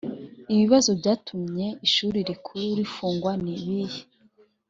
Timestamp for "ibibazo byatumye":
0.53-1.67